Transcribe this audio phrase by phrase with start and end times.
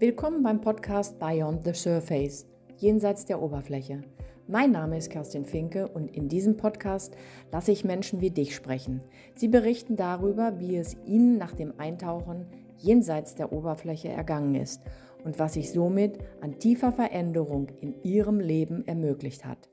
[0.00, 4.02] Willkommen beim Podcast Beyond the Surface, jenseits der Oberfläche.
[4.46, 7.16] Mein Name ist Kerstin Finke und in diesem Podcast
[7.50, 9.00] lasse ich Menschen wie dich sprechen.
[9.34, 14.82] Sie berichten darüber, wie es ihnen nach dem Eintauchen jenseits der Oberfläche ergangen ist
[15.24, 19.68] und was sich somit an tiefer Veränderung in ihrem Leben ermöglicht hat.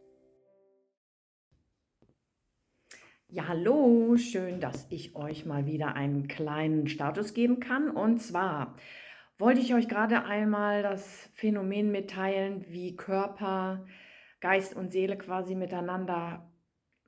[3.28, 7.92] Ja, hallo, schön, dass ich euch mal wieder einen kleinen Status geben kann.
[7.92, 8.76] Und zwar
[9.38, 13.86] wollte ich euch gerade einmal das Phänomen mitteilen, wie Körper,
[14.40, 16.52] Geist und Seele quasi miteinander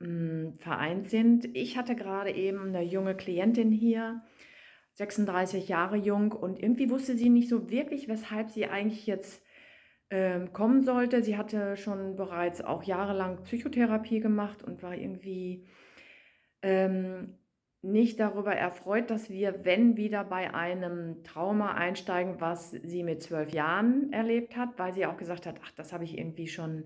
[0.00, 1.48] mh, hm, vereint sind.
[1.56, 4.22] Ich hatte gerade eben eine junge Klientin hier,
[4.94, 9.42] 36 Jahre jung, und irgendwie wusste sie nicht so wirklich, weshalb sie eigentlich jetzt
[10.10, 11.22] ähm, kommen sollte.
[11.22, 15.66] Sie hatte schon bereits auch jahrelang Psychotherapie gemacht und war irgendwie
[16.62, 17.38] ähm,
[17.82, 23.52] nicht darüber erfreut, dass wir, wenn wieder bei einem Trauma einsteigen, was sie mit zwölf
[23.52, 26.84] Jahren erlebt hat, weil sie auch gesagt hat, ach, das habe ich irgendwie schon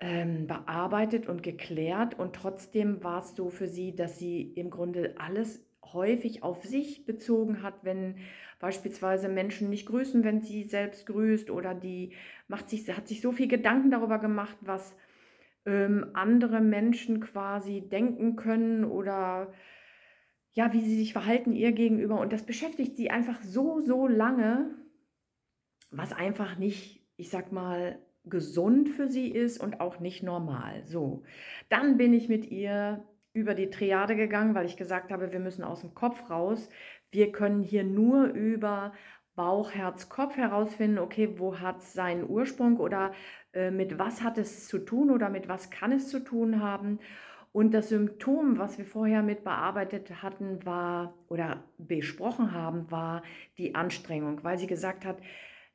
[0.00, 2.18] ähm, bearbeitet und geklärt.
[2.18, 7.06] Und trotzdem war es so für sie, dass sie im Grunde alles häufig auf sich
[7.06, 8.16] bezogen hat, wenn
[8.58, 12.12] beispielsweise Menschen nicht grüßen, wenn sie selbst grüßt oder die
[12.48, 14.96] macht sich, hat sich so viel Gedanken darüber gemacht, was
[15.66, 19.52] ähm, andere Menschen quasi denken können oder
[20.54, 22.20] ja, wie sie sich verhalten ihr gegenüber.
[22.20, 24.70] Und das beschäftigt sie einfach so, so lange,
[25.90, 30.82] was einfach nicht, ich sag mal, gesund für sie ist und auch nicht normal.
[30.86, 31.24] So,
[31.68, 35.64] dann bin ich mit ihr über die Triade gegangen, weil ich gesagt habe, wir müssen
[35.64, 36.68] aus dem Kopf raus.
[37.10, 38.92] Wir können hier nur über
[39.34, 43.12] Bauch, Herz, Kopf herausfinden, okay, wo hat es seinen Ursprung oder
[43.52, 47.00] äh, mit was hat es zu tun oder mit was kann es zu tun haben.
[47.54, 53.22] Und das Symptom, was wir vorher mit bearbeitet hatten, war oder besprochen haben, war
[53.58, 55.18] die Anstrengung, weil sie gesagt hat,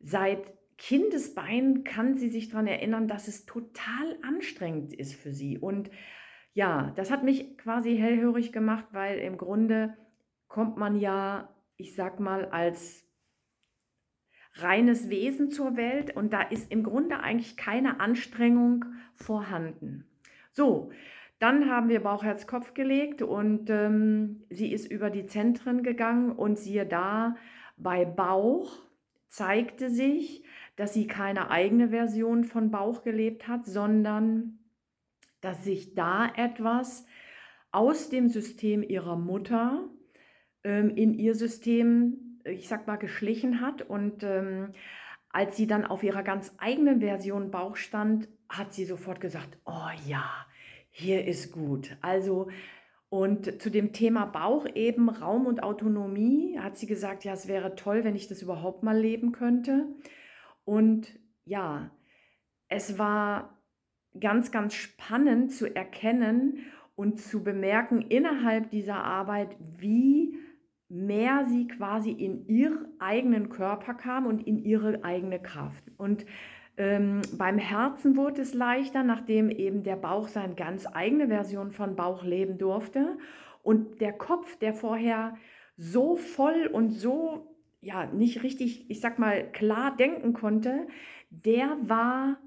[0.02, 5.58] seit Kindesbein kann sie sich daran erinnern, dass es total anstrengend ist für sie.
[5.58, 5.90] Und
[6.54, 9.96] ja, das hat mich quasi hellhörig gemacht, weil im Grunde
[10.50, 11.48] kommt man ja,
[11.78, 13.06] ich sag mal, als
[14.56, 18.84] reines Wesen zur Welt und da ist im Grunde eigentlich keine Anstrengung
[19.16, 20.04] vorhanden.
[20.52, 20.92] So,
[21.40, 26.32] dann haben wir Bauch, Herz, Kopf gelegt und ähm, sie ist über die Zentren gegangen
[26.32, 27.36] und siehe da,
[27.78, 28.78] bei Bauch
[29.30, 30.44] zeigte sich,
[30.76, 34.60] dass sie keine eigene Version von Bauch gelebt hat, sondern
[35.40, 37.06] dass sich da etwas
[37.72, 39.88] aus dem System ihrer Mutter
[40.64, 43.82] ähm, in ihr System, ich sag mal, geschlichen hat.
[43.82, 44.74] Und ähm,
[45.30, 49.90] als sie dann auf ihrer ganz eigenen Version Bauch stand, hat sie sofort gesagt, oh
[50.06, 50.46] ja,
[50.90, 51.98] hier ist gut.
[52.02, 52.50] Also,
[53.10, 57.76] und zu dem Thema Bauch eben, Raum und Autonomie, hat sie gesagt, ja, es wäre
[57.76, 59.88] toll, wenn ich das überhaupt mal leben könnte.
[60.64, 61.08] Und
[61.46, 61.92] ja,
[62.68, 63.58] es war
[64.20, 70.38] ganz, ganz spannend zu erkennen und zu bemerken innerhalb dieser Arbeit, wie
[70.90, 75.84] mehr sie quasi in ihren eigenen Körper kam und in ihre eigene Kraft.
[75.98, 76.26] Und
[76.80, 81.98] ähm, beim Herzen wurde es leichter, nachdem eben der Bauch seine ganz eigene Version von
[81.98, 83.18] Bauch leben durfte.
[83.64, 85.36] Und der Kopf, der vorher
[85.76, 90.88] so voll und so, ja, nicht richtig, ich sag mal, klar denken konnte,
[91.30, 92.40] der war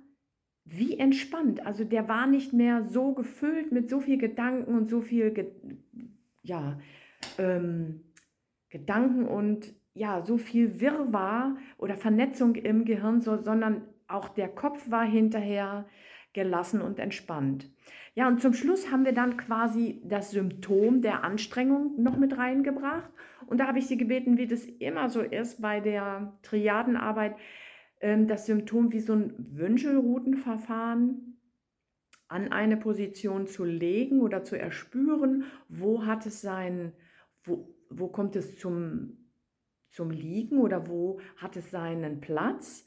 [0.64, 1.66] wie entspannt.
[1.66, 5.52] Also der war nicht mehr so gefüllt mit so viel Gedanken und so viel, Ge
[6.42, 6.78] ja,
[7.36, 8.00] ähm,
[8.70, 13.82] Gedanken und ja, so viel Wirrwarr oder Vernetzung im Gehirn, so, sondern
[14.12, 15.86] auch der Kopf war hinterher
[16.32, 17.70] gelassen und entspannt.
[18.14, 23.10] Ja, und zum Schluss haben wir dann quasi das Symptom der Anstrengung noch mit reingebracht.
[23.46, 27.36] Und da habe ich sie gebeten, wie das immer so ist bei der Triadenarbeit,
[28.00, 31.38] ähm, das Symptom wie so ein Wünschelroutenverfahren
[32.28, 36.92] an eine Position zu legen oder zu erspüren, wo hat es sein,
[37.44, 39.30] wo, wo kommt es zum,
[39.90, 42.86] zum Liegen oder wo hat es seinen Platz.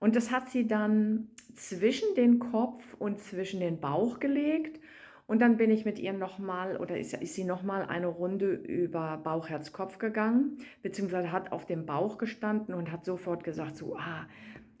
[0.00, 4.80] Und das hat sie dann zwischen den Kopf und zwischen den Bauch gelegt.
[5.26, 9.16] Und dann bin ich mit ihr nochmal oder ist, ist sie nochmal eine Runde über
[9.16, 13.96] Bauch, Herz, Kopf gegangen, beziehungsweise hat auf dem Bauch gestanden und hat sofort gesagt, so,
[13.96, 14.26] ah,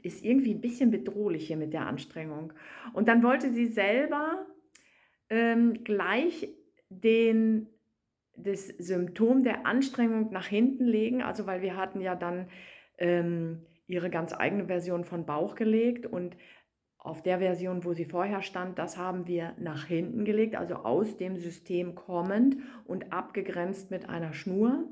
[0.02, 2.52] ist irgendwie ein bisschen bedrohlich hier mit der Anstrengung.
[2.92, 4.46] Und dann wollte sie selber
[5.30, 6.48] ähm, gleich
[6.90, 7.68] den,
[8.36, 12.48] das Symptom der Anstrengung nach hinten legen, also weil wir hatten ja dann
[12.98, 16.36] ähm, ihre ganz eigene Version von Bauch gelegt und
[16.98, 21.18] auf der Version, wo sie vorher stand, das haben wir nach hinten gelegt, also aus
[21.18, 24.84] dem System kommend und abgegrenzt mit einer Schnur.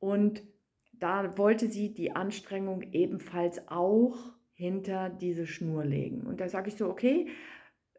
[0.00, 0.42] Und
[0.92, 4.16] da wollte sie die Anstrengung ebenfalls auch
[4.54, 6.26] hinter diese Schnur legen.
[6.26, 7.28] Und da sage ich so, okay,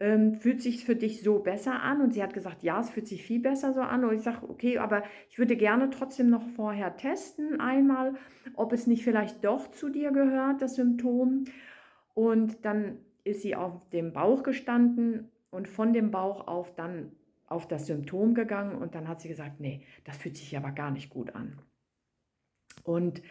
[0.02, 2.02] ähm, fühlt sich für dich so besser an?
[2.02, 4.04] Und sie hat gesagt, ja, es fühlt sich viel besser so an.
[4.04, 8.16] Und ich sage, okay, aber ich würde gerne trotzdem noch vorher testen einmal,
[8.56, 11.46] ob es nicht vielleicht doch zu dir gehört, das Symptom.
[12.16, 17.12] Und dann ist sie auf dem Bauch gestanden und von dem Bauch auf dann
[17.46, 20.90] auf das Symptom gegangen und dann hat sie gesagt, nee, das fühlt sich aber gar
[20.90, 21.60] nicht gut an.
[22.84, 23.22] Und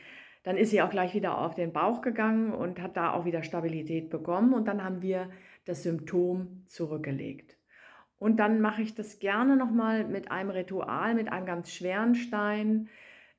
[0.44, 3.43] dann ist sie auch gleich wieder auf den Bauch gegangen und hat da auch wieder
[3.43, 5.31] Stabilität bekommen und dann haben wir
[5.65, 7.57] das Symptom zurückgelegt.
[8.19, 12.89] Und dann mache ich das gerne nochmal mit einem Ritual, mit einem ganz schweren Stein,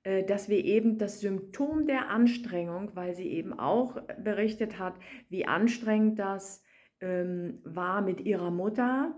[0.04, 4.96] äh, dass wir eben das Symptom der Anstrengung, weil sie eben auch berichtet hat,
[5.30, 6.64] wie anstrengend das
[7.00, 9.16] ähm, war mit ihrer Mutter,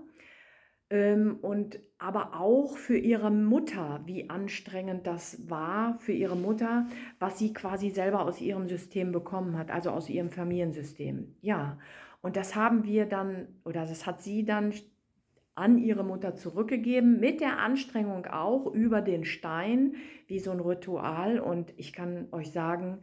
[0.94, 7.40] ähm, und aber auch für ihre Mutter, wie anstrengend das war für ihre Mutter, was
[7.40, 11.36] sie quasi selber aus ihrem System bekommen hat, also aus ihrem Familiensystem.
[11.42, 11.80] Ja,
[12.24, 14.74] und das haben wir dann, oder das hat sie dann
[15.56, 19.96] an ihre Mutter zurückgegeben, mit der Anstrengung auch über den Stein,
[20.28, 21.40] wie so ein Ritual.
[21.40, 23.02] Und ich kann euch sagen,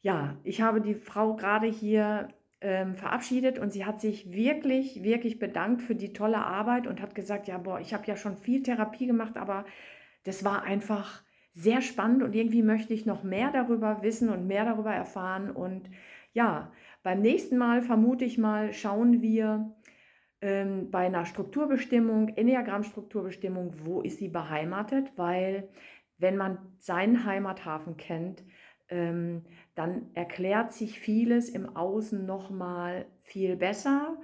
[0.00, 2.28] ja, ich habe die Frau gerade hier
[2.60, 7.16] ähm, verabschiedet und sie hat sich wirklich, wirklich bedankt für die tolle Arbeit und hat
[7.16, 9.66] gesagt, ja, boah, ich habe ja schon viel Therapie gemacht, aber
[10.22, 14.64] das war einfach sehr spannend und irgendwie möchte ich noch mehr darüber wissen und mehr
[14.64, 15.50] darüber erfahren.
[15.50, 15.90] Und
[16.32, 16.70] ja,
[17.06, 19.72] beim nächsten Mal vermute ich mal, schauen wir
[20.40, 25.68] ähm, bei einer Strukturbestimmung, Enneagramm-Strukturbestimmung, wo ist sie beheimatet, weil
[26.18, 28.42] wenn man seinen Heimathafen kennt,
[28.88, 29.44] ähm,
[29.76, 34.20] dann erklärt sich vieles im Außen nochmal viel besser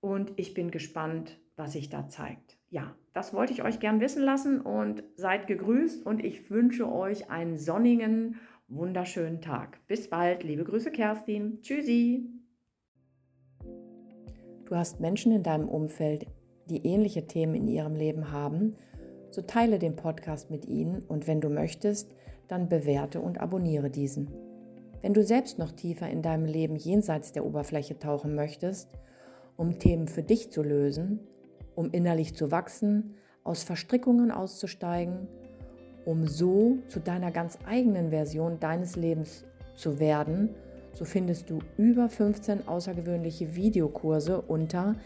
[0.00, 2.58] und ich bin gespannt, was sich da zeigt.
[2.68, 7.30] Ja, das wollte ich euch gern wissen lassen und seid gegrüßt und ich wünsche euch
[7.30, 9.80] einen sonnigen, wunderschönen Tag.
[9.86, 11.62] Bis bald, liebe Grüße Kerstin.
[11.62, 12.28] Tschüssi.
[14.66, 16.26] Du hast Menschen in deinem Umfeld,
[16.68, 18.76] die ähnliche Themen in ihrem Leben haben,
[19.30, 22.14] so teile den Podcast mit ihnen und wenn du möchtest,
[22.46, 24.30] dann bewerte und abonniere diesen.
[25.00, 28.90] Wenn du selbst noch tiefer in deinem Leben jenseits der Oberfläche tauchen möchtest,
[29.56, 31.20] um Themen für dich zu lösen,
[31.74, 35.28] um innerlich zu wachsen, aus Verstrickungen auszusteigen,
[36.08, 39.44] um so zu deiner ganz eigenen Version deines Lebens
[39.74, 40.54] zu werden,
[40.94, 44.96] so findest du über 15 außergewöhnliche Videokurse unter